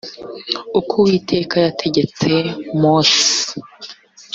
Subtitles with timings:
[0.79, 2.29] uko uwiteka yategetse
[2.81, 3.29] mose